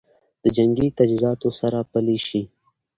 [0.43, 2.41] د جنګي تجهیزاتو سره پلي شي